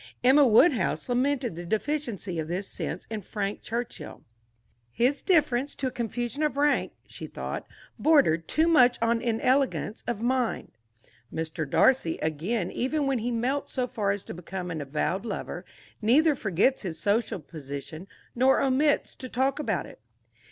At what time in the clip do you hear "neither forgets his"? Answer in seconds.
16.01-16.97